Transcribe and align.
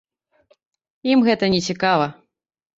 Ім 1.11 1.19
гэта 1.29 1.53
не 1.57 1.61
цікава. 1.69 2.13